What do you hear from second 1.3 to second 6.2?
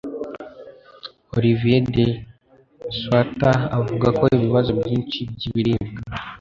Olivier De Schutter avuga ko ibibazo byinshi by'ibiribwa